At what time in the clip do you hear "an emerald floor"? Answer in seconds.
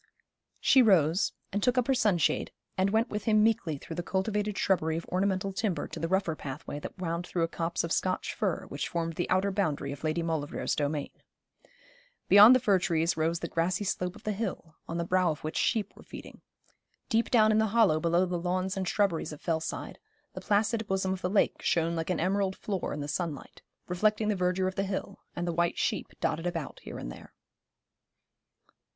22.09-22.91